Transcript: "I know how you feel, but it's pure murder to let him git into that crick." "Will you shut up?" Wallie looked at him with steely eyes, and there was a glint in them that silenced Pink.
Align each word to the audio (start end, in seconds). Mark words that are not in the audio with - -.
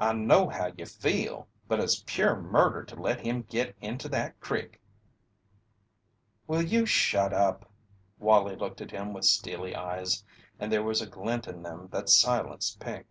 "I 0.00 0.12
know 0.12 0.48
how 0.48 0.72
you 0.76 0.84
feel, 0.86 1.46
but 1.68 1.78
it's 1.78 2.02
pure 2.04 2.34
murder 2.34 2.82
to 2.82 2.96
let 3.00 3.20
him 3.20 3.42
git 3.42 3.76
into 3.80 4.08
that 4.08 4.40
crick." 4.40 4.80
"Will 6.48 6.62
you 6.62 6.84
shut 6.84 7.32
up?" 7.32 7.70
Wallie 8.18 8.56
looked 8.56 8.80
at 8.80 8.90
him 8.90 9.12
with 9.12 9.24
steely 9.26 9.76
eyes, 9.76 10.24
and 10.58 10.72
there 10.72 10.82
was 10.82 11.00
a 11.00 11.06
glint 11.06 11.46
in 11.46 11.62
them 11.62 11.86
that 11.92 12.08
silenced 12.08 12.80
Pink. 12.80 13.06